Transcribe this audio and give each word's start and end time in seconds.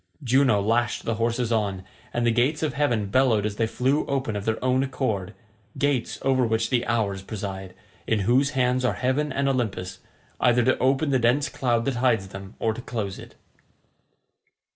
Juno 0.23 0.59
lashed 0.59 1.05
the 1.05 1.13
horses 1.21 1.51
on, 1.51 1.83
and 2.11 2.25
the 2.25 2.31
gates 2.31 2.63
of 2.63 2.73
heaven 2.73 3.11
bellowed 3.11 3.45
as 3.45 3.57
they 3.57 3.67
flew 3.67 4.03
open 4.07 4.35
of 4.35 4.45
their 4.45 4.57
own 4.65 4.81
accord—gates 4.81 6.17
over 6.23 6.43
which 6.43 6.71
the 6.71 6.83
Hours 6.87 7.21
preside, 7.21 7.75
in 8.07 8.21
whose 8.21 8.49
hands 8.57 8.83
are 8.83 8.95
Heaven 8.95 9.31
and 9.31 9.47
Olympus, 9.47 9.99
either 10.39 10.63
to 10.63 10.77
open 10.79 11.11
the 11.11 11.19
dense 11.19 11.49
cloud 11.49 11.85
that 11.85 11.97
hides 11.97 12.29
them, 12.29 12.55
or 12.57 12.73
to 12.73 12.81
close 12.81 13.19
it. 13.19 13.35